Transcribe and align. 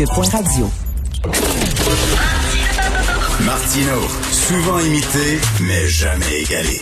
Cube.radio. 0.00 0.70
Martino, 3.44 4.00
souvent 4.30 4.78
imité, 4.80 5.38
mais 5.60 5.86
jamais 5.88 6.40
égalé. 6.40 6.80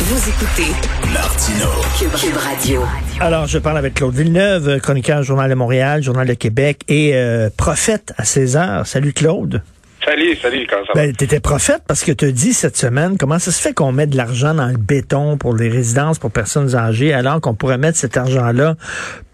Vous 0.00 0.28
écoutez 0.30 0.72
Martino. 1.12 1.66
Cube, 1.98 2.12
Cube 2.12 2.36
Radio. 2.38 2.82
Alors, 3.20 3.46
je 3.46 3.58
parle 3.58 3.76
avec 3.76 3.92
Claude 3.92 4.14
Villeneuve, 4.14 4.80
chroniqueur 4.80 5.22
Journal 5.22 5.50
de 5.50 5.54
Montréal, 5.54 6.02
Journal 6.02 6.26
de 6.26 6.32
Québec 6.32 6.80
et 6.88 7.14
euh, 7.14 7.50
prophète 7.54 8.14
à 8.16 8.24
César. 8.24 8.86
Salut 8.86 9.12
Claude. 9.12 9.62
Salut, 10.04 10.34
salut, 10.36 10.66
comment 10.68 10.86
ça 10.86 10.92
va? 10.94 11.06
Ben, 11.06 11.12
t'étais 11.12 11.40
prophète 11.40 11.82
parce 11.86 12.04
que 12.04 12.12
tu 12.12 12.32
dit 12.32 12.54
cette 12.54 12.76
semaine 12.76 13.18
comment 13.18 13.38
ça 13.38 13.50
se 13.50 13.60
fait 13.60 13.74
qu'on 13.74 13.92
met 13.92 14.06
de 14.06 14.16
l'argent 14.16 14.54
dans 14.54 14.68
le 14.68 14.78
béton 14.78 15.36
pour 15.36 15.54
les 15.54 15.68
résidences 15.68 16.18
pour 16.18 16.30
personnes 16.30 16.74
âgées 16.74 17.12
alors 17.12 17.40
qu'on 17.40 17.54
pourrait 17.54 17.76
mettre 17.76 17.98
cet 17.98 18.16
argent-là 18.16 18.76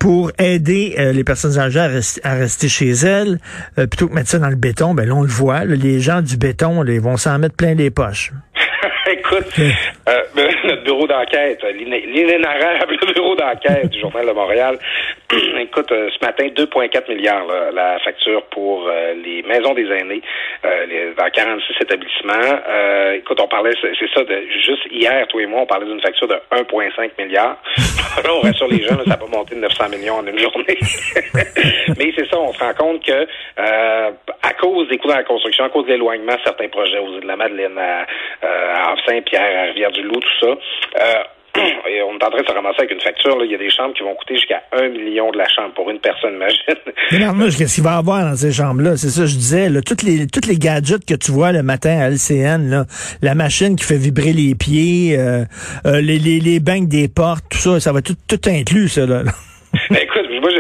pour 0.01 0.33
aider 0.39 0.97
euh, 0.99 1.13
les 1.13 1.23
personnes 1.23 1.59
âgées 1.59 1.81
à, 1.81 1.87
rester, 1.87 2.21
à 2.25 2.35
rester 2.35 2.69
chez 2.69 2.91
elles 2.91 3.39
euh, 3.79 3.87
plutôt 3.87 4.09
que 4.09 4.15
mettre 4.15 4.31
ça 4.31 4.39
dans 4.39 4.51
le 4.51 4.57
béton? 4.57 4.93
Ben 4.93 5.07
là, 5.07 5.15
on 5.15 5.23
le 5.23 5.29
voit, 5.29 5.65
là, 5.65 5.77
les 5.77 6.01
gens 6.01 6.21
du 6.21 6.37
béton, 6.37 6.83
là, 6.83 6.93
ils 6.93 7.01
vont 7.01 7.17
s'en 7.17 7.39
mettre 7.39 7.55
plein 7.55 7.75
les 7.75 7.91
poches. 7.91 8.33
Écoute, 9.11 9.61
euh, 10.09 10.23
notre 10.65 10.83
bureau 10.85 11.07
d'enquête, 11.07 11.63
l'inénarrable 11.75 12.97
bureau 13.15 13.35
d'enquête 13.35 13.91
du 13.91 14.01
Journal 14.01 14.27
de 14.27 14.33
Montréal, 14.33 14.79
écoute, 15.61 15.91
euh, 15.91 16.09
ce 16.11 16.25
matin, 16.25 16.47
2,4 16.47 17.13
milliards 17.13 17.47
là, 17.47 17.71
la 17.73 17.99
facture 18.01 18.45
pour 18.47 18.87
euh, 18.87 19.15
les 19.15 19.43
maisons 19.43 19.75
des 19.75 19.87
aînés 19.91 20.23
euh, 20.65 21.13
dans 21.19 21.29
46 21.29 21.75
établissements. 21.81 23.13
écoute, 23.15 23.41
on 23.41 23.49
parlait, 23.49 23.73
c'est 23.83 24.11
ça, 24.15 24.23
de, 24.23 24.43
juste 24.65 24.87
hier, 24.91 25.27
toi 25.29 25.43
et 25.43 25.47
moi, 25.47 25.63
on 25.63 25.67
parlait 25.67 25.87
d'une 25.87 26.01
facture 26.01 26.29
de 26.29 26.37
1,5 26.53 27.11
milliard. 27.19 27.57
là, 28.25 28.31
on 28.33 28.41
rassure 28.41 28.69
les 28.69 28.83
gens, 28.83 28.97
là, 28.97 29.03
ça 29.07 29.17
va 29.17 29.27
monter 29.27 29.57
de 29.57 29.61
900 29.61 29.89
millions 29.91 30.17
en 30.17 30.27
une 30.27 30.39
journée. 30.39 30.79
Mais 31.99 32.13
c'est 32.17 32.29
ça, 32.31 32.39
on 32.39 32.53
se 32.53 32.59
rend 32.61 32.75
compte 32.75 33.05
que 33.05 33.27
à 33.57 34.53
cause 34.61 34.89
des 34.89 34.99
coûts 34.99 35.09
dans 35.09 35.17
la 35.17 35.25
construction, 35.25 35.65
à 35.65 35.69
cause 35.71 35.87
de 35.87 35.93
l'éloignement, 35.93 36.37
certains 36.45 36.69
projets 36.69 36.99
aux 36.99 37.15
îles 37.15 37.23
de 37.23 37.27
la 37.27 37.37
Madeleine, 37.37 37.79
à, 37.79 38.07
à 38.43 38.95
Saint-Pierre, 39.07 39.71
à 39.71 39.73
Rivière-du-Loup, 39.97 40.21
tout 40.21 40.47
ça, 40.47 40.57
et 41.89 42.03
on 42.03 42.19
est 42.19 42.25
en 42.25 42.31
train 42.31 42.43
de 42.43 42.47
se 42.47 42.53
ramasser 42.53 42.81
avec 42.81 42.91
une 42.91 43.01
facture. 43.01 43.37
Là. 43.39 43.45
Il 43.45 43.51
y 43.51 43.55
a 43.55 43.59
des 43.59 43.71
chambres 43.71 43.95
qui 43.95 44.03
vont 44.03 44.15
coûter 44.15 44.35
jusqu'à 44.35 44.63
un 44.73 44.89
million 44.89 45.31
de 45.31 45.39
la 45.39 45.49
chambre 45.49 45.73
pour 45.75 45.89
une 45.91 46.01
personne, 46.01 46.35
imagine. 46.35 46.59
qu'est-ce 47.57 47.75
qu'il 47.75 47.85
va 47.85 47.95
y 47.95 47.99
avoir 47.99 48.25
dans 48.25 48.37
ces 48.37 48.53
chambres-là? 48.53 48.97
C'est 48.97 49.09
ça, 49.09 49.27
je 49.27 49.35
disais. 49.35 49.69
Là, 49.69 49.81
toutes 49.81 50.03
les 50.03 50.27
toutes 50.27 50.47
les 50.47 50.57
gadgets 50.59 51.05
que 51.05 51.15
tu 51.15 51.33
vois 51.33 51.53
le 51.53 51.63
matin 51.63 51.99
à 51.99 52.11
LCN, 52.11 52.69
là, 52.69 52.85
la 53.23 53.35
machine 53.35 53.77
qui 53.77 53.85
fait 53.85 53.97
vibrer 53.97 54.33
les 54.33 54.55
pieds, 54.55 55.17
euh, 55.19 55.45
euh, 55.87 56.01
les, 56.01 56.19
les, 56.19 56.41
les 56.41 56.61
des 56.61 57.09
portes, 57.09 57.45
tout 57.51 57.59
ça, 57.59 57.81
ça 57.81 57.93
va 57.93 58.03
tout, 58.03 58.17
tout 58.29 58.41
inclus, 58.49 58.89
ça. 58.89 59.07
Là. 59.07 59.23
Ben, 59.91 59.99
écoute, 60.03 60.25
moi, 60.41 60.51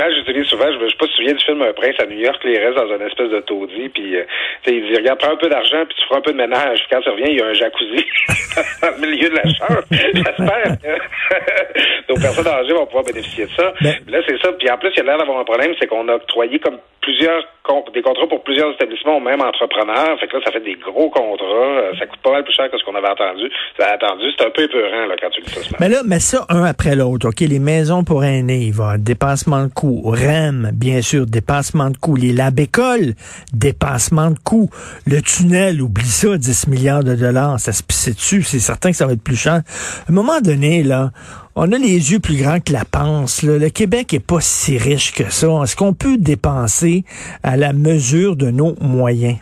l'image 0.00 0.14
que 0.14 0.26
j'utilise 0.26 0.48
souvent, 0.48 0.72
je 0.72 0.78
me, 0.78 0.88
je 0.88 0.96
te 0.96 1.06
souviens 1.06 1.34
du 1.34 1.44
film 1.44 1.62
Un 1.62 1.72
prince 1.72 1.96
à 2.00 2.06
New 2.06 2.18
York, 2.18 2.40
il 2.44 2.58
reste 2.58 2.76
dans 2.76 2.94
une 2.94 3.02
espèce 3.02 3.30
de 3.30 3.40
taudis, 3.40 3.88
puis 3.90 4.16
euh, 4.16 4.24
il 4.66 4.86
dit, 4.86 4.96
regarde, 4.96 5.18
prends 5.18 5.32
un 5.32 5.36
peu 5.36 5.48
d'argent, 5.48 5.84
puis 5.86 5.96
tu 5.98 6.06
feras 6.06 6.18
un 6.18 6.22
peu 6.22 6.32
de 6.32 6.38
ménage. 6.38 6.78
Puis 6.80 6.88
quand 6.90 7.00
tu 7.00 7.10
reviens, 7.10 7.26
il 7.28 7.36
y 7.36 7.40
a 7.40 7.46
un 7.46 7.54
jacuzzi 7.54 8.04
dans 8.82 8.90
le 8.90 9.06
milieu 9.06 9.28
de 9.28 9.36
la 9.36 9.44
chambre. 9.44 9.82
J'espère 9.90 10.78
que 10.80 12.08
nos 12.12 12.20
personnes 12.20 12.48
âgées 12.48 12.72
vont 12.72 12.86
pouvoir 12.86 13.04
bénéficier 13.04 13.46
de 13.46 13.50
ça. 13.50 13.72
Ben 13.80 13.94
là, 14.08 14.18
c'est 14.26 14.40
ça. 14.40 14.52
Puis 14.52 14.70
en 14.70 14.78
plus, 14.78 14.90
il 14.94 14.98
y 14.98 15.00
a 15.00 15.04
l'air 15.04 15.18
d'avoir 15.18 15.38
un 15.38 15.44
problème, 15.44 15.74
c'est 15.78 15.86
qu'on 15.86 16.08
a 16.08 16.14
octroyé 16.14 16.58
comme 16.58 16.78
plusieurs 17.02 17.44
des 17.92 18.02
contrats 18.02 18.26
pour 18.28 18.42
plusieurs 18.42 18.72
établissements 18.72 19.16
au 19.16 19.20
même 19.20 19.40
entrepreneur. 19.40 20.18
Fait 20.18 20.26
que 20.26 20.36
là, 20.36 20.42
ça 20.44 20.52
fait 20.52 20.60
des 20.60 20.74
gros 20.74 21.10
contrats. 21.10 21.44
Euh, 21.46 21.92
ça 21.98 22.06
coûte 22.06 22.20
pas 22.22 22.32
mal 22.32 22.44
plus 22.44 22.52
cher 22.52 22.70
que 22.70 22.78
ce 22.78 22.84
qu'on 22.84 22.94
avait 22.94 23.08
attendu. 23.08 23.50
Ça 23.78 23.86
a 23.86 23.94
attendu. 23.94 24.24
C'est 24.36 24.46
un 24.46 24.50
peu 24.50 24.62
épeurant 24.62 25.06
là, 25.06 25.14
quand 25.20 25.30
tu 25.30 25.40
dis 25.40 25.50
ça 25.50 25.62
ce 25.62 25.74
Mais 25.80 25.88
là, 25.88 26.02
mais 26.04 26.18
ça, 26.18 26.46
un 26.48 26.64
après 26.64 26.96
l'autre. 26.96 27.28
OK, 27.28 27.40
les 27.40 27.58
maisons 27.58 28.04
pour 28.04 28.24
aînés, 28.24 28.64
il 28.66 28.72
va 28.72 28.98
dépassement 28.98 29.64
de 29.64 29.72
coûts. 29.90 30.10
REM, 30.10 30.70
bien 30.72 31.02
sûr, 31.02 31.26
dépassement 31.26 31.90
de 31.90 31.96
coûts. 31.96 32.16
Les 32.16 32.32
lab 32.32 32.58
écoles, 32.58 33.14
dépassement 33.52 34.30
de 34.30 34.38
coûts. 34.38 34.70
Le 35.06 35.20
tunnel, 35.20 35.82
oublie 35.82 36.04
ça, 36.04 36.36
10 36.36 36.68
milliards 36.68 37.04
de 37.04 37.14
dollars. 37.14 37.58
Ça 37.58 37.72
se 37.72 37.82
pisse 37.82 38.14
dessus. 38.14 38.42
C'est 38.42 38.58
certain 38.60 38.90
que 38.90 38.96
ça 38.96 39.06
va 39.06 39.12
être 39.12 39.22
plus 39.22 39.40
cher. 39.40 39.54
À 39.54 40.10
un 40.10 40.12
moment 40.12 40.40
donné, 40.40 40.82
là, 40.82 41.10
on 41.56 41.72
a 41.72 41.78
les 41.78 42.12
yeux 42.12 42.20
plus 42.20 42.40
grands 42.40 42.60
que 42.60 42.72
la 42.72 42.84
panse. 42.84 43.42
Le 43.42 43.68
Québec 43.68 44.14
est 44.14 44.24
pas 44.24 44.40
si 44.40 44.78
riche 44.78 45.12
que 45.12 45.30
ça. 45.30 45.48
Est-ce 45.62 45.76
qu'on 45.76 45.94
peut 45.94 46.16
dépenser 46.18 47.04
à 47.42 47.56
la 47.56 47.72
mesure 47.72 48.36
de 48.36 48.50
nos 48.50 48.74
moyens? 48.80 49.38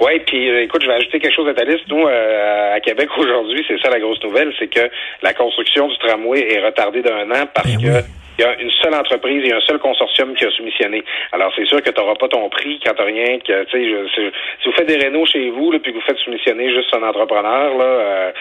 Oui, 0.00 0.18
puis 0.26 0.50
euh, 0.50 0.62
écoute, 0.62 0.82
je 0.82 0.88
vais 0.88 0.94
ajouter 0.94 1.20
quelque 1.20 1.34
chose 1.34 1.48
à 1.48 1.54
ta 1.54 1.64
liste. 1.64 1.84
Nous, 1.88 2.06
euh, 2.06 2.74
à 2.74 2.80
Québec 2.80 3.08
aujourd'hui, 3.18 3.64
c'est 3.68 3.78
ça 3.80 3.90
la 3.90 4.00
grosse 4.00 4.22
nouvelle, 4.24 4.52
c'est 4.58 4.68
que 4.68 4.90
la 5.22 5.34
construction 5.34 5.86
du 5.86 5.96
tramway 5.98 6.40
est 6.52 6.64
retardée 6.64 7.02
d'un 7.02 7.30
an 7.30 7.46
parce 7.54 7.76
ben 7.76 8.02
que 8.02 8.21
il 8.38 8.42
y 8.42 8.44
a 8.44 8.58
une 8.60 8.70
seule 8.70 8.94
entreprise 8.94 9.44
et 9.44 9.52
un 9.52 9.60
seul 9.60 9.78
consortium 9.78 10.34
qui 10.34 10.44
a 10.44 10.50
soumissionné. 10.50 11.04
Alors, 11.32 11.52
c'est 11.54 11.66
sûr 11.66 11.82
que 11.82 11.90
tu 11.90 12.00
n'auras 12.00 12.14
pas 12.14 12.28
ton 12.28 12.48
prix 12.48 12.80
quand 12.84 12.94
tu 12.94 13.02
rien 13.02 13.38
que, 13.38 13.64
tu 13.64 13.70
sais, 13.70 14.32
si 14.62 14.68
vous 14.68 14.72
faites 14.72 14.86
des 14.86 14.96
rénaux 14.96 15.26
chez 15.26 15.50
vous, 15.50 15.70
là, 15.70 15.78
puis 15.78 15.92
que 15.92 15.98
vous 15.98 16.04
faites 16.04 16.18
soumissionner 16.18 16.72
juste 16.72 16.94
un 16.94 17.02
entrepreneur, 17.02 17.76
là, 17.76 17.84
euh, 17.84 18.32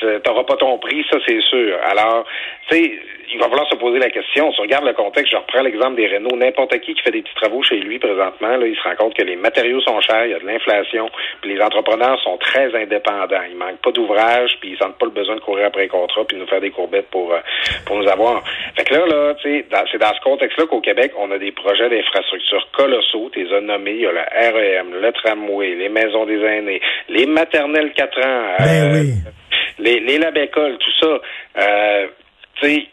tu 0.00 0.06
n'auras 0.28 0.44
pas 0.44 0.56
ton 0.56 0.78
prix, 0.78 1.04
ça, 1.10 1.18
c'est 1.26 1.40
sûr. 1.42 1.76
Alors, 1.84 2.24
tu 2.68 2.76
sais, 2.76 2.92
il 3.32 3.38
va 3.38 3.48
falloir 3.48 3.68
se 3.68 3.76
poser 3.76 3.98
la 3.98 4.10
question. 4.10 4.52
Si 4.52 4.60
on 4.60 4.62
regarde 4.62 4.84
le 4.84 4.92
contexte, 4.92 5.32
je 5.32 5.36
reprends 5.36 5.62
l'exemple 5.62 5.96
des 5.96 6.06
Renault. 6.06 6.36
N'importe 6.36 6.78
qui 6.80 6.94
qui 6.94 7.02
fait 7.02 7.10
des 7.10 7.22
petits 7.22 7.34
travaux 7.34 7.62
chez 7.62 7.76
lui 7.76 7.98
présentement, 7.98 8.56
là, 8.56 8.66
il 8.66 8.76
se 8.76 8.82
rend 8.82 8.94
compte 8.96 9.14
que 9.14 9.22
les 9.22 9.36
matériaux 9.36 9.80
sont 9.80 10.00
chers, 10.00 10.26
il 10.26 10.30
y 10.32 10.34
a 10.34 10.38
de 10.38 10.46
l'inflation, 10.46 11.10
puis 11.40 11.54
les 11.54 11.60
entrepreneurs 11.60 12.20
sont 12.22 12.36
très 12.38 12.74
indépendants. 12.74 13.42
Ils 13.50 13.56
manquent 13.56 13.82
pas 13.82 13.92
d'ouvrage, 13.92 14.56
puis 14.60 14.70
ils 14.70 14.78
sentent 14.78 14.98
pas 14.98 15.06
le 15.06 15.12
besoin 15.12 15.36
de 15.36 15.40
courir 15.40 15.66
après 15.66 15.82
les 15.82 15.88
contrats, 15.88 16.24
puis 16.24 16.36
de 16.36 16.42
nous 16.42 16.48
faire 16.48 16.60
des 16.60 16.70
courbettes 16.70 17.08
pour 17.10 17.32
euh, 17.32 17.40
pour 17.84 17.96
nous 17.96 18.08
avoir. 18.08 18.42
Fait 18.76 18.84
que 18.84 18.94
là, 18.94 19.06
là, 19.06 19.34
c'est 19.42 19.68
dans 19.70 20.14
ce 20.14 20.20
contexte-là 20.22 20.66
qu'au 20.66 20.80
Québec, 20.80 21.12
on 21.18 21.30
a 21.30 21.38
des 21.38 21.52
projets 21.52 21.88
d'infrastructures 21.88 22.68
colossaux. 22.72 23.30
Tu 23.32 23.44
les 23.44 23.54
as 23.54 23.60
nommés. 23.60 23.92
Il 23.92 24.00
y 24.00 24.06
a 24.06 24.12
le 24.12 24.20
REM, 24.20 24.94
le 25.00 25.12
tramway, 25.12 25.74
les 25.74 25.88
maisons 25.88 26.26
des 26.26 26.40
aînés, 26.42 26.80
les 27.08 27.26
maternelles 27.26 27.92
4 27.92 28.18
ans, 28.18 28.42
ben 28.58 28.94
euh, 28.94 29.02
les, 29.78 30.00
les 30.00 30.18
labécoles, 30.18 30.78
tout 30.78 30.92
ça. 31.00 31.20
Euh, 31.58 32.06
tu 32.60 32.66
sais, 32.66 32.86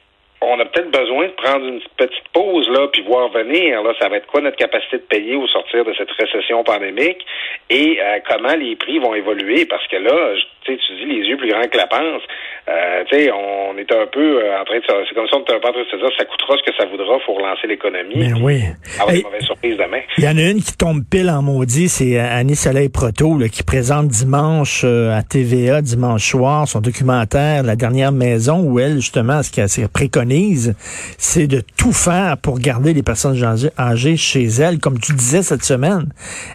on 0.45 0.59
a 0.59 0.65
peut-être 0.65 0.91
besoin 0.91 1.27
de 1.27 1.33
prendre 1.33 1.65
une 1.65 1.81
petite 1.97 2.27
pause 2.33 2.67
là, 2.69 2.87
puis 2.91 3.01
voir 3.03 3.29
venir 3.29 3.81
là, 3.83 3.93
ça 3.99 4.09
va 4.09 4.17
être 4.17 4.27
quoi 4.27 4.41
notre 4.41 4.57
capacité 4.57 4.97
de 4.97 5.03
payer 5.03 5.35
au 5.35 5.47
sortir 5.47 5.85
de 5.85 5.93
cette 5.97 6.11
récession 6.11 6.63
pandémique? 6.63 7.25
Et 7.69 7.99
euh, 8.01 8.19
comment 8.27 8.55
les 8.55 8.75
prix 8.75 8.99
vont 8.99 9.15
évoluer? 9.15 9.65
Parce 9.65 9.87
que 9.87 9.97
là, 9.97 10.35
tu 10.65 10.75
dis 10.75 11.05
les 11.05 11.27
yeux 11.27 11.37
plus 11.37 11.49
grands 11.49 11.67
que 11.67 11.77
la 11.77 11.87
panse. 11.87 12.21
Euh, 12.69 13.03
tu 13.09 13.17
sais, 13.17 13.31
on 13.31 13.77
est 13.77 13.91
un 13.91 14.07
peu 14.07 14.41
euh, 14.41 14.61
en 14.61 14.63
train 14.63 14.77
de 14.77 14.83
c'est 14.87 15.15
comme 15.15 15.27
ça 15.27 15.35
on 15.35 15.41
était 15.41 15.53
un 15.53 15.59
peu 15.59 15.67
en 15.67 15.73
train 15.73 15.81
de 15.81 15.89
se 15.89 15.97
dire 15.97 16.09
ça 16.17 16.23
coûtera 16.23 16.55
ce 16.57 16.71
que 16.71 16.75
ça 16.77 16.85
voudra 16.85 17.17
pour 17.25 17.35
relancer 17.35 17.67
l'économie. 17.67 18.15
Mais 18.15 18.33
oui. 18.33 18.61
Avoir 18.99 19.13
des 19.13 19.23
mauvaises 19.23 19.43
surprises 19.43 19.77
demain. 19.77 19.99
Il 20.17 20.23
y 20.23 20.27
en 20.27 20.37
a 20.37 20.49
une 20.49 20.61
qui 20.61 20.77
tombe 20.77 21.03
pile 21.03 21.29
en 21.29 21.41
maudit, 21.41 21.89
c'est 21.89 22.17
Annie 22.17 22.55
Soleil 22.55 22.87
Proto 22.87 23.37
là, 23.37 23.49
qui 23.49 23.63
présente 23.63 24.07
dimanche 24.07 24.85
à 24.85 25.21
TVA 25.23 25.81
dimanche 25.81 26.31
soir 26.31 26.67
son 26.67 26.79
documentaire 26.79 27.63
La 27.63 27.75
dernière 27.75 28.11
maison 28.13 28.61
où 28.61 28.79
elle 28.79 28.95
justement 28.95 29.43
ce 29.43 29.51
qu'elle 29.51 29.89
préconise 29.89 30.75
c'est 31.17 31.47
de 31.47 31.61
tout 31.77 31.91
faire 31.91 32.37
pour 32.37 32.59
garder 32.59 32.93
les 32.93 33.03
personnes 33.03 33.37
âgées 33.77 34.17
chez 34.17 34.45
elles, 34.45 34.79
comme 34.79 34.99
tu 34.99 35.13
disais 35.13 35.41
cette 35.41 35.63
semaine. 35.63 36.09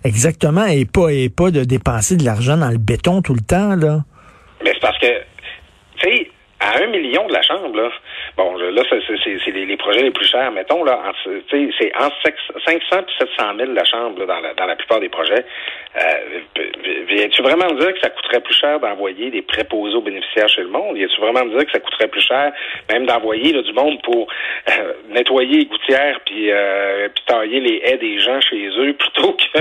Exactement, 0.04 0.64
et 0.64 0.84
pas, 0.84 1.10
et 1.10 1.28
pas 1.28 1.50
de 1.50 1.64
dépenser 1.64 2.16
de 2.16 2.25
l'argent 2.25 2.56
dans 2.56 2.70
le 2.70 2.78
béton 2.78 3.22
tout 3.22 3.34
le 3.34 3.40
temps, 3.40 3.76
là. 3.76 4.04
Mais 4.64 4.72
c'est 4.75 4.80
parce 4.80 4.98
que, 4.98 5.06
tu 5.98 6.09
sais, 6.09 6.31
à 6.60 6.82
un 6.82 6.86
million 6.88 7.26
de 7.26 7.32
la 7.32 7.42
chambre, 7.42 7.76
là, 7.76 7.88
bon, 8.36 8.56
là, 8.56 8.82
c'est 8.91 9.50
les, 9.53 9.66
les, 9.66 9.76
projets 9.76 10.03
les 10.03 10.10
plus 10.10 10.26
chers, 10.26 10.50
mettons, 10.50 10.82
là, 10.82 11.00
c'est 11.25 11.97
entre 11.97 12.16
500 12.64 12.72
et 12.72 13.26
700 13.26 13.56
000 13.56 13.72
la 13.72 13.84
chambre, 13.84 14.19
là, 14.20 14.26
dans, 14.26 14.41
la, 14.41 14.54
dans 14.54 14.66
la 14.66 14.76
plupart 14.76 14.98
des 15.00 15.08
projets. 15.08 15.44
Euh, 15.97 16.41
viens-tu 17.08 17.42
vraiment 17.42 17.66
me 17.66 17.80
dire 17.80 17.92
que 17.94 18.00
ça 18.00 18.10
coûterait 18.10 18.41
plus 18.41 18.54
cher 18.54 18.80
d'envoyer 18.80 19.30
des 19.30 19.42
préposés 19.42 19.94
aux 19.94 20.02
bénéficiaires 20.02 20.48
chez 20.48 20.62
le 20.62 20.69
monde? 20.69 20.96
Viens-tu 20.96 21.20
vraiment 21.20 21.44
me 21.44 21.50
dire 21.50 21.66
que 21.66 21.72
ça 21.72 21.80
coûterait 21.80 22.08
plus 22.08 22.20
cher 22.20 22.52
même 22.91 23.06
d'envoyer 23.06 23.52
du 23.52 23.72
monde 23.72 24.00
pour 24.02 24.28
euh, 24.69 24.92
nettoyer 25.10 25.58
les 25.58 25.66
gouttières 25.66 26.20
puis, 26.24 26.50
euh, 26.50 27.08
puis 27.14 27.24
tailler 27.26 27.60
les 27.60 27.82
haies 27.84 27.98
des 27.98 28.19
gens 28.19 28.41
chez 28.41 28.69
eux 28.78 28.92
plutôt 28.98 29.32
que 29.32 29.58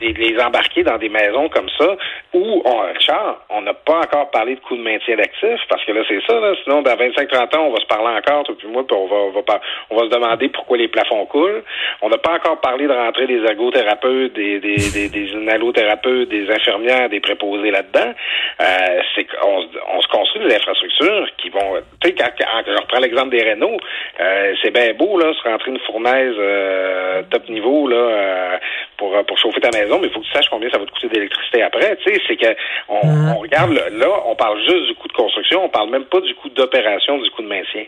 les, 0.00 0.12
les, 0.12 0.38
embarquer 0.40 0.82
dans 0.82 0.98
des 0.98 1.08
maisons 1.08 1.48
comme 1.48 1.68
ça 1.78 1.96
où, 2.34 2.62
on, 2.64 2.80
Richard, 2.92 3.44
on 3.48 3.62
n'a 3.62 3.72
pas 3.72 4.00
encore 4.00 4.30
parlé 4.30 4.54
de 4.54 4.60
coût 4.60 4.76
de 4.76 4.82
maintien 4.82 5.16
d'actifs? 5.16 5.60
Parce 5.68 5.84
que 5.84 5.92
là, 5.92 6.02
c'est 6.06 6.20
ça, 6.26 6.38
là, 6.38 6.54
sinon 6.64 6.82
dans 6.82 6.94
25-30 6.94 7.56
ans, 7.56 7.66
on 7.68 7.72
va 7.72 7.80
se 7.80 7.86
parler 7.86 8.18
encore, 8.18 8.44
toi 8.44 8.54
puis 8.58 8.68
moi, 8.68 8.86
puis 8.86 8.96
on 8.96 9.06
va, 9.06 9.16
on 9.16 9.30
va, 9.30 9.60
on 9.90 9.96
va 9.96 10.02
se 10.04 10.10
demander 10.10 10.48
pourquoi 10.48 10.76
les 10.76 10.88
plafonds 10.88 11.24
coulent. 11.26 11.62
On 12.02 12.08
n'a 12.08 12.18
pas 12.18 12.34
encore 12.34 12.60
parlé 12.60 12.86
de 12.86 12.92
rentrer 12.92 13.26
des 13.26 13.42
ergothérapeutes, 13.44 14.34
des, 14.34 14.60
des, 14.60 14.76
des, 14.92 15.08
des 15.08 15.32
inhalothérapeutes, 15.32 16.28
des 16.28 16.50
infirmières, 16.56 17.08
des 17.08 17.20
préposés 17.20 17.70
là-dedans. 17.70 18.12
Euh, 18.60 19.00
c'est 19.14 19.24
qu'on 19.24 19.66
on 19.92 20.00
se 20.00 20.08
construit 20.08 20.46
des 20.46 20.54
infrastructures 20.54 21.28
qui 21.38 21.50
vont, 21.50 21.76
tu 22.00 22.08
sais, 22.08 22.14
quand, 22.14 22.30
je 22.66 22.80
reprends 22.80 23.00
l'exemple 23.00 23.30
des 23.30 23.50
Renault, 23.50 23.78
euh, 24.20 24.54
c'est 24.62 24.72
bien 24.72 24.92
beau, 24.94 25.18
là, 25.18 25.32
se 25.34 25.48
rentrer 25.48 25.70
une 25.70 25.80
fournaise 25.80 26.34
euh, 26.38 27.22
top 27.30 27.48
niveau, 27.48 27.88
là, 27.88 27.96
euh, 27.96 28.56
pour, 28.96 29.12
pour 29.26 29.38
chauffer 29.38 29.60
ta 29.60 29.70
maison, 29.78 29.98
mais 30.00 30.08
il 30.08 30.12
faut 30.12 30.20
que 30.20 30.26
tu 30.26 30.32
saches 30.32 30.48
combien 30.50 30.70
ça 30.70 30.78
va 30.78 30.86
te 30.86 30.90
coûter 30.90 31.08
d'électricité 31.08 31.62
après. 31.62 31.96
Tu 31.96 32.12
sais, 32.12 32.20
c'est 32.26 32.36
que 32.36 32.56
on, 32.88 33.00
on 33.34 33.38
regarde 33.38 33.72
là, 33.72 34.08
on 34.26 34.34
parle 34.34 34.58
juste 34.60 34.86
du 34.86 34.94
coût 34.94 35.08
de 35.08 35.12
construction, 35.12 35.64
on 35.64 35.68
parle 35.68 35.90
même 35.90 36.04
pas 36.04 36.20
du 36.20 36.34
coût 36.34 36.48
d'opération, 36.48 37.18
du 37.18 37.30
coût 37.30 37.42
de 37.42 37.48
maintien. 37.48 37.84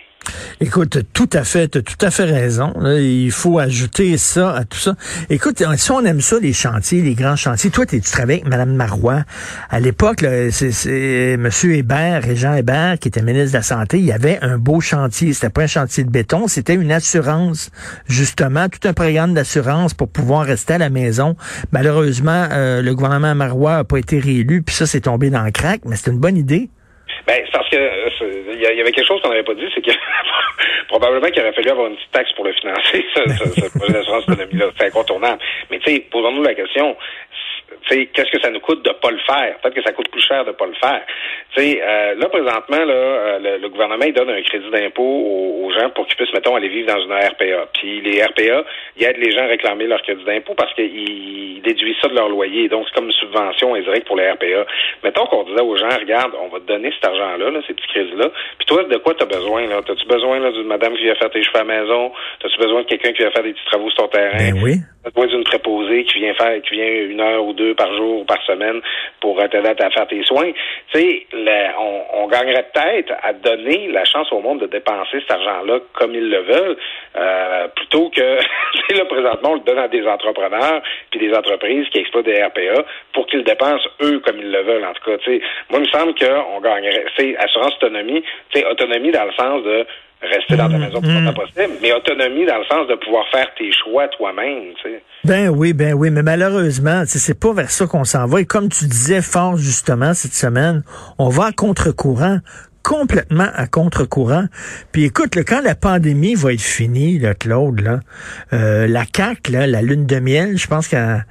Écoute, 0.60 0.98
tout 1.12 1.30
à 1.32 1.44
fait, 1.44 1.68
tu 1.68 1.82
tout 1.82 2.04
à 2.04 2.10
fait 2.10 2.24
raison. 2.24 2.72
il 2.98 3.30
faut 3.30 3.58
ajouter 3.58 4.16
ça 4.16 4.54
à 4.54 4.64
tout 4.64 4.78
ça. 4.78 4.94
Écoute, 5.30 5.62
si 5.76 5.90
on 5.90 6.04
aime 6.04 6.20
ça, 6.20 6.38
les 6.40 6.52
chantiers, 6.52 7.02
les 7.02 7.14
grands 7.14 7.36
chantiers, 7.36 7.70
toi, 7.70 7.86
tu 7.86 8.00
travaillais 8.00 8.40
avec 8.40 8.50
Mme 8.50 8.74
Marois? 8.74 9.24
À 9.70 9.80
l'époque, 9.80 10.24
c'est 10.50 11.32
M. 11.34 11.48
Hébert, 11.64 12.22
Régent 12.22 12.54
Hébert, 12.54 12.98
qui 12.98 13.08
était 13.08 13.22
ministre 13.22 13.52
de 13.52 13.58
la 13.58 13.62
Santé, 13.62 13.98
il 13.98 14.04
y 14.04 14.12
avait 14.12 14.38
un 14.42 14.58
beau 14.58 14.80
chantier. 14.80 15.32
C'était 15.32 15.50
pas 15.50 15.62
un 15.62 15.66
chantier 15.66 16.04
de 16.04 16.10
béton, 16.10 16.48
c'était 16.48 16.74
une 16.74 16.92
assurance, 16.92 17.70
justement, 18.08 18.68
tout 18.68 18.86
un 18.88 18.92
programme 18.92 19.34
d'assurance 19.34 19.94
pour 19.94 20.08
pouvoir 20.08 20.44
rester 20.44 20.74
à 20.74 20.78
la 20.78 20.90
maison. 20.90 21.36
Malheureusement, 21.72 22.48
euh, 22.52 22.82
le 22.82 22.94
gouvernement 22.94 23.34
Marois 23.34 23.76
a 23.76 23.84
pas 23.84 23.98
été 23.98 24.18
réélu, 24.18 24.62
puis 24.62 24.74
ça, 24.74 24.86
c'est 24.86 25.02
tombé 25.02 25.30
dans 25.30 25.42
le 25.42 25.50
crack, 25.50 25.82
mais 25.84 25.96
c'était 25.96 26.10
une 26.10 26.18
bonne 26.18 26.36
idée. 26.36 26.70
Ben, 27.28 27.44
parce 27.52 27.68
que 27.68 27.76
euh, 27.76 28.54
il 28.54 28.58
y, 28.58 28.80
avait 28.80 28.90
quelque 28.90 29.06
chose 29.06 29.20
qu'on 29.20 29.28
n'avait 29.28 29.42
pas 29.42 29.52
dit, 29.52 29.68
c'est 29.74 29.84
que 29.84 29.90
probablement 30.88 31.28
qu'il 31.28 31.42
aurait 31.42 31.52
fallu 31.52 31.68
avoir 31.68 31.88
une 31.88 31.96
petite 31.96 32.10
taxe 32.10 32.32
pour 32.32 32.46
le 32.46 32.54
financer, 32.54 33.04
ce, 33.14 33.78
projet 33.78 33.92
d'assurance 33.92 34.26
autonomie-là. 34.26 34.70
C'est 34.78 34.86
incontournable. 34.86 35.38
Mais 35.70 35.78
tu 35.78 35.92
sais, 35.92 36.00
posons-nous 36.10 36.42
la 36.42 36.54
question, 36.54 36.96
qu'est-ce 37.88 38.30
que 38.30 38.40
ça 38.40 38.50
nous 38.50 38.60
coûte 38.60 38.84
de 38.84 38.90
pas 38.90 39.10
le 39.10 39.18
faire? 39.18 39.58
Peut-être 39.60 39.74
que 39.74 39.82
ça 39.82 39.92
coûte 39.92 40.10
plus 40.10 40.22
cher 40.22 40.44
de 40.44 40.52
pas 40.52 40.66
le 40.66 40.74
faire. 40.74 41.02
Euh, 41.58 42.14
là, 42.14 42.28
présentement, 42.28 42.84
là, 42.84 42.94
euh, 42.94 43.58
le, 43.58 43.68
gouvernement 43.68 44.04
il 44.04 44.12
donne 44.12 44.30
un 44.30 44.42
crédit 44.42 44.70
d'impôt 44.70 45.02
aux, 45.02 45.70
gens 45.72 45.90
pour 45.90 46.06
qu'ils 46.06 46.16
puissent, 46.16 46.32
mettons, 46.32 46.54
aller 46.56 46.68
vivre 46.68 46.92
dans 46.92 47.00
une 47.00 47.12
RPA. 47.12 47.68
Puis 47.74 48.00
les 48.00 48.22
RPA, 48.22 48.64
ils 48.96 49.04
aident 49.04 49.18
les 49.18 49.32
gens 49.32 49.42
à 49.42 49.46
réclamer 49.46 49.86
leur 49.86 50.00
crédit 50.02 50.24
d'impôt 50.24 50.54
parce 50.54 50.72
qu'ils 50.74 51.60
déduisent 51.62 51.96
ça 52.00 52.08
de 52.08 52.14
leur 52.14 52.28
loyer. 52.28 52.68
Donc, 52.68 52.86
c'est 52.86 52.94
comme 52.94 53.06
une 53.06 53.12
subvention 53.12 53.74
indirecte 53.74 54.06
pour 54.06 54.16
les 54.16 54.30
RPA. 54.30 54.66
Mettons 55.04 55.26
qu'on 55.26 55.44
disait 55.44 55.60
aux 55.60 55.76
gens, 55.76 55.88
regarde, 55.98 56.32
on 56.40 56.48
va 56.48 56.60
te 56.60 56.66
donner 56.66 56.92
cet 56.92 57.10
argent-là, 57.10 57.50
là, 57.50 57.60
ces 57.66 57.74
petits 57.74 57.88
crédits-là. 57.88 58.30
Puis 58.58 58.66
toi, 58.66 58.84
de 58.84 58.96
quoi 58.98 59.14
tu 59.14 59.24
as 59.24 59.26
besoin? 59.26 59.66
Là? 59.66 59.78
As-tu 59.78 60.06
besoin 60.06 60.50
d'une 60.50 60.66
madame 60.66 60.94
qui 60.94 61.04
vient 61.04 61.14
faire 61.16 61.30
tes 61.30 61.42
cheveux 61.42 61.56
à 61.56 61.64
la 61.64 61.80
maison? 61.80 62.12
As-tu 62.44 62.58
besoin 62.58 62.82
de 62.82 62.86
quelqu'un 62.86 63.12
qui 63.12 63.22
vient 63.22 63.30
faire 63.30 63.42
des 63.42 63.52
petits 63.52 63.66
travaux 63.66 63.90
sur 63.90 64.04
ton 64.04 64.08
terrain? 64.08 64.52
Ben 64.52 64.62
oui. 64.62 64.74
As-tu 65.04 65.14
besoin 65.14 65.26
d'une 65.26 65.44
préposée 65.44 66.04
qui 66.04 66.18
vient 66.18 66.34
faire 66.34 66.60
qui 66.62 66.74
vient 66.74 66.88
une 66.88 67.20
heure 67.20 67.44
ou 67.44 67.52
deux 67.58 67.74
par 67.74 67.94
jour 67.94 68.20
ou 68.20 68.24
par 68.24 68.42
semaine 68.44 68.80
pour 69.20 69.36
t'aider 69.48 69.68
à 69.68 69.90
faire 69.90 70.06
tes 70.06 70.22
soins? 70.24 70.50
Tu 70.92 70.98
sais, 70.98 71.26
on, 72.14 72.26
gagnerait 72.28 72.66
peut-être 72.74 73.12
à 73.22 73.32
donner 73.32 73.88
la 73.88 74.04
chance 74.04 74.30
au 74.32 74.40
monde 74.40 74.60
de 74.60 74.66
dépenser 74.66 75.20
cet 75.20 75.30
argent-là 75.30 75.78
comme 75.94 76.14
ils 76.14 76.28
le 76.28 76.40
veulent, 76.42 76.76
euh, 77.16 77.68
plutôt 77.68 78.10
que, 78.10 78.20
là, 78.94 79.04
présentement, 79.06 79.52
on 79.52 79.54
le 79.54 79.60
donne 79.60 79.78
à 79.78 79.88
des 79.88 80.06
entrepreneurs 80.06 80.82
puis 81.10 81.20
des 81.20 81.34
entreprises 81.34 81.88
qui 81.88 81.98
exploitent 81.98 82.26
des 82.26 82.42
RPA 82.42 82.84
pour 83.14 83.26
qu'ils 83.26 83.44
dépensent 83.44 83.88
eux 84.02 84.20
comme 84.20 84.38
ils 84.38 84.50
le 84.50 84.62
veulent, 84.62 84.84
en 84.84 84.92
tout 84.92 85.10
cas. 85.10 85.16
sais 85.24 85.40
Moi, 85.70 85.80
il 85.80 85.86
me 85.86 85.98
semble 85.98 86.14
qu'on 86.14 86.60
gagnerait, 86.60 87.06
c'est 87.16 87.36
assurance 87.36 87.74
autonomie, 87.76 88.22
tu 88.50 88.64
autonomie 88.64 89.10
dans 89.10 89.24
le 89.24 89.32
sens 89.32 89.62
de 89.64 89.86
rester 90.22 90.56
dans 90.56 90.68
ta 90.68 90.78
maison 90.78 91.00
plus 91.00 91.12
longtemps 91.12 91.40
possible, 91.40 91.74
mais 91.80 91.92
autonomie 91.92 92.46
dans 92.46 92.58
le 92.58 92.64
sens 92.64 92.88
de 92.88 92.94
pouvoir 92.96 93.24
faire 93.30 93.46
tes 93.56 93.70
choix 93.72 94.08
toi-même. 94.08 94.74
Tu 94.82 94.90
sais. 94.90 95.02
Ben 95.24 95.48
oui, 95.48 95.72
ben 95.72 95.94
oui, 95.94 96.10
mais 96.10 96.22
malheureusement, 96.22 97.04
c'est 97.06 97.38
pas 97.38 97.52
vers 97.52 97.70
ça 97.70 97.86
qu'on 97.86 98.04
s'en 98.04 98.26
va. 98.26 98.40
Et 98.40 98.44
comme 98.44 98.68
tu 98.68 98.86
disais 98.86 99.22
fort 99.22 99.56
justement 99.56 100.14
cette 100.14 100.34
semaine, 100.34 100.82
on 101.18 101.28
va 101.28 101.46
à 101.46 101.52
contre-courant 101.52 102.38
complètement 102.82 103.48
à 103.54 103.66
contre-courant. 103.66 104.44
Puis 104.92 105.04
écoute, 105.04 105.34
quand 105.46 105.60
la 105.60 105.74
pandémie 105.74 106.34
va 106.34 106.54
être 106.54 106.62
finie, 106.62 107.18
là, 107.18 107.34
Claude, 107.34 107.80
là, 107.80 108.00
euh, 108.54 108.86
la 108.86 109.04
CAC, 109.04 109.48
là, 109.48 109.66
la 109.66 109.82
lune 109.82 110.06
de 110.06 110.18
miel, 110.20 110.56
je 110.56 110.66
pense 110.66 110.88
qu'elle 110.88 111.26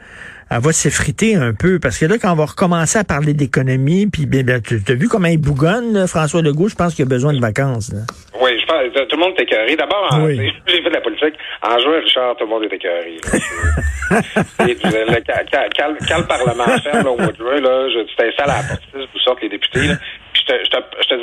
elle 0.50 0.62
va 0.62 0.72
s'effriter 0.72 1.36
un 1.36 1.54
peu 1.54 1.80
parce 1.80 2.00
que 2.00 2.06
là, 2.06 2.16
quand 2.22 2.32
on 2.32 2.36
va 2.36 2.46
recommencer 2.46 3.00
à 3.00 3.04
parler 3.04 3.34
d'économie, 3.34 4.08
puis 4.08 4.26
bien, 4.26 4.44
ben, 4.44 4.62
tu 4.62 4.80
as 4.88 4.96
vu 4.96 5.08
comment 5.08 5.28
il 5.28 5.40
bougonne, 5.40 6.08
François 6.08 6.42
Legault, 6.42 6.70
je 6.70 6.76
pense 6.76 6.96
qu'il 6.96 7.04
a 7.04 7.08
besoin 7.08 7.34
de 7.34 7.40
vacances. 7.40 7.92
Oui, 8.42 8.52
je 8.60 8.66
pense 8.66 8.78
tout 9.10 9.16
le 9.16 9.22
monde 9.22 9.34
est 9.38 9.44
écœuré. 9.44 9.76
D'abord, 9.76 10.10
j'ai 10.30 10.82
fait 10.82 10.90
de 10.90 10.94
la 10.94 11.02
politique. 11.02 11.36
En 11.62 11.78
juin, 11.80 12.00
Richard, 12.04 12.36
tout 12.38 12.46
le 12.46 12.50
monde 12.50 12.64
est 12.64 12.74
écœuré. 12.74 13.18
quand, 13.28 13.38
le 16.18 16.28
Parlement 16.28 16.66
ferme 16.84 17.08
au 17.08 17.18
mois 17.18 17.32
de 17.32 17.38
juin, 17.38 17.60
là, 17.60 17.90
je 17.90 18.00
t'installes 18.16 18.50
à 18.50 18.58
la 18.58 18.64
porte 18.64 18.82
vous 18.94 19.20
sortent 19.20 19.42
les 19.42 19.50
députés. 19.50 19.88
Là, 19.88 19.96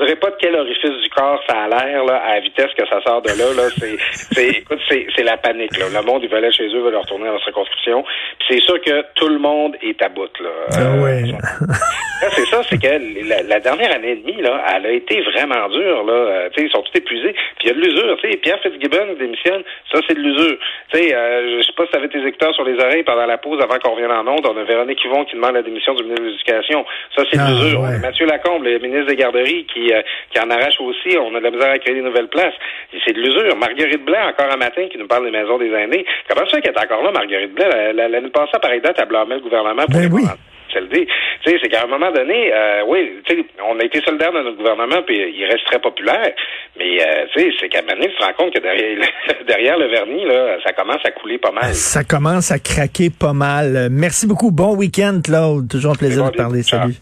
dirais 0.05 0.17
pas 0.17 0.31
de 0.31 0.37
quel 0.39 0.57
orifice 0.57 1.03
du 1.03 1.09
corps 1.11 1.41
ça 1.49 1.65
a 1.65 1.69
l'air 1.69 2.05
là, 2.05 2.17
à 2.17 2.35
la 2.35 2.41
vitesse 2.41 2.71
que 2.77 2.87
ça 2.87 3.01
sort 3.03 3.23
de 3.23 3.31
là. 3.31 3.55
là 3.57 3.69
c'est, 3.79 3.97
c'est, 3.99 4.49
écoute, 4.59 4.81
c'est, 4.89 5.07
c'est 5.17 5.23
la 5.23 5.37
panique. 5.37 5.77
Là. 5.79 5.87
Le 5.93 6.07
monde, 6.07 6.23
ils 6.23 6.29
veulent 6.29 6.45
aller 6.45 6.53
chez 6.53 6.67
eux, 6.67 6.81
veulent 6.81 6.97
retourner 6.97 7.27
dans 7.27 7.33
leur 7.33 7.45
circonscription. 7.45 8.05
Puis 8.39 8.49
c'est 8.51 8.61
sûr 8.61 8.81
que 8.81 9.05
tout 9.15 9.29
le 9.29 9.39
monde 9.39 9.77
est 9.83 10.01
à 10.03 10.09
bout. 10.09 10.31
Là. 10.41 10.51
Ah 10.73 10.81
euh, 10.81 11.23
c'est 12.31 12.47
ça, 12.47 12.63
c'est 12.69 12.81
que 12.81 13.29
la, 13.29 13.43
la, 13.43 13.61
dernière 13.61 13.93
année 13.93 14.13
et 14.13 14.17
demie, 14.17 14.41
là, 14.41 14.63
elle 14.75 14.87
a 14.87 14.91
été 14.91 15.21
vraiment 15.23 15.69
dure. 15.69 16.05
Là. 16.05 16.13
Euh, 16.13 16.49
ils 16.57 16.71
sont 16.71 16.83
tous 16.83 16.99
épuisés. 16.99 17.33
Puis 17.59 17.65
il 17.65 17.69
y 17.69 17.71
a 17.71 17.75
de 17.75 17.81
l'usure. 17.81 18.17
sais 18.21 18.37
Pierre 18.37 18.61
Fitzgibbon 18.61 19.15
démissionne, 19.19 19.63
ça 19.93 20.01
c'est 20.07 20.15
de 20.15 20.21
l'usure. 20.21 20.59
Euh, 20.95 21.59
je 21.59 21.67
sais 21.67 21.73
pas 21.77 21.85
si 21.87 21.93
tu 21.93 21.99
avais 21.99 22.09
tes 22.09 22.25
écouteurs 22.27 22.55
sur 22.55 22.65
les 22.65 22.79
oreilles 22.81 23.03
pendant 23.03 23.27
la 23.27 23.39
pause 23.39 23.61
avant 23.63 23.79
qu'on 23.79 23.95
revienne 23.95 24.11
en 24.11 24.27
onde. 24.27 24.47
On 24.47 24.57
a 24.57 24.65
Véronique 24.65 25.05
Yvon 25.05 25.25
qui 25.25 25.35
demande 25.35 25.55
la 25.55 25.63
démission 25.63 25.95
du 25.95 26.05
ministre 26.05 26.23
de 26.23 26.29
l'Éducation. 26.29 26.85
Ça 27.17 27.23
c'est 27.31 27.37
de 27.37 27.43
ah, 27.45 27.51
l'usure. 27.51 27.81
Mathieu 28.01 28.27
Lacombe, 28.27 28.65
le 28.65 28.79
ministre 28.79 29.07
des 29.07 29.17
Garderies, 29.17 29.67
qui, 29.67 29.93
euh, 29.95 30.03
qui 30.31 30.41
en 30.41 30.51
arrache 30.51 30.81
aussi. 30.81 31.17
On 31.19 31.35
a 31.35 31.39
de 31.39 31.45
la 31.45 31.51
misère 31.51 31.71
à 31.71 31.79
créer 31.79 31.95
des 31.95 32.03
nouvelles 32.03 32.29
places. 32.29 32.55
C'est 33.05 33.13
de 33.13 33.21
l'usure. 33.21 33.57
Marguerite 33.57 34.05
Blais, 34.05 34.21
encore 34.21 34.53
un 34.53 34.57
matin, 34.57 34.87
qui 34.91 34.99
nous 34.99 35.07
parle 35.07 35.25
des 35.25 35.31
maisons 35.31 35.59
des 35.59 35.71
aînés. 35.73 36.05
Comment 36.29 36.49
ça 36.49 36.61
qu'elle 36.61 36.75
est 36.75 36.85
encore 36.85 37.03
là, 37.03 37.11
Marguerite 37.13 37.55
Blais? 37.55 37.93
L'année 37.93 38.31
passée, 38.31 38.53
à 38.55 38.59
pareille 38.59 38.81
date, 38.81 38.97
elle 38.99 39.09
blâmait 39.09 39.37
le 39.37 39.41
gouvernement 39.41 39.87
pour 39.87 40.01
ben 40.01 40.11
oui. 40.13 40.23
Tu 40.75 41.07
sais, 41.45 41.59
c'est 41.63 41.69
qu'à 41.69 41.85
un 41.85 41.87
moment 41.87 42.11
donné, 42.11 42.53
euh, 42.53 42.83
oui, 42.89 43.23
on 43.69 43.79
a 43.79 43.85
été 43.85 44.01
solidaire 44.01 44.33
dans 44.33 44.43
notre 44.43 44.57
gouvernement, 44.57 45.03
puis 45.07 45.17
il 45.17 45.45
reste 45.45 45.65
très 45.67 45.79
populaire. 45.79 46.33
Mais 46.79 47.01
euh, 47.01 47.27
tu 47.33 47.41
sais, 47.41 47.51
c'est 47.61 47.69
qu'à 47.69 47.79
un 47.79 47.83
moment 47.83 47.95
donné, 47.95 48.09
tu 48.09 48.17
te 48.17 48.25
rends 48.25 48.33
compte 48.33 48.55
que 48.55 48.61
derrière, 48.61 49.09
derrière 49.47 49.79
le 49.79 49.87
vernis, 49.87 50.25
là, 50.25 50.59
ça 50.65 50.73
commence 50.73 51.05
à 51.05 51.11
couler 51.13 51.39
pas 51.39 51.53
mal. 51.53 51.75
Ça 51.75 52.03
commence 52.03 52.51
à 52.51 52.59
craquer 52.59 53.11
pas 53.11 53.33
mal. 53.33 53.89
Merci 53.91 54.27
beaucoup. 54.27 54.51
Bon 54.51 54.75
week-end, 54.75 55.21
Claude. 55.23 55.69
Toujours 55.69 55.93
un 55.93 55.97
plaisir 55.97 56.31
de 56.31 56.37
parler. 56.37 56.63
Salut. 56.63 56.95